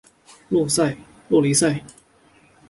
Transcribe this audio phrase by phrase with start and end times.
[0.49, 0.63] 洛
[1.29, 1.79] 雷塞。